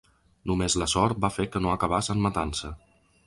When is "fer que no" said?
1.35-1.73